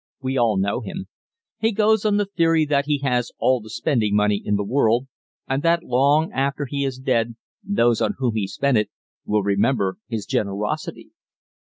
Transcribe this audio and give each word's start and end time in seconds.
We 0.19 0.35
all 0.35 0.57
know 0.57 0.81
him. 0.81 1.09
He 1.59 1.71
goes 1.71 2.05
on 2.05 2.17
the 2.17 2.25
theory 2.25 2.65
that 2.65 2.85
he 2.85 3.01
has 3.03 3.31
all 3.37 3.59
the 3.61 3.69
spending 3.69 4.15
money 4.15 4.41
in 4.43 4.55
the 4.55 4.63
world, 4.63 5.05
and 5.47 5.61
that 5.61 5.83
long 5.83 6.31
after 6.31 6.65
he 6.65 6.83
is 6.83 6.97
dead 6.97 7.35
those 7.63 8.01
on 8.01 8.15
whom 8.17 8.33
he 8.33 8.47
spent 8.47 8.79
it 8.79 8.89
will 9.27 9.43
remember 9.43 9.97
his 10.07 10.25
generosity. 10.25 11.11